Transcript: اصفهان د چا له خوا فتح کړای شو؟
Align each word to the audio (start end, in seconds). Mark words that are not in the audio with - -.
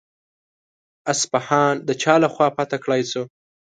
اصفهان 1.11 1.73
د 1.87 1.89
چا 2.01 2.13
له 2.23 2.29
خوا 2.33 2.47
فتح 2.57 2.77
کړای 2.83 3.01
شو؟ 3.11 3.23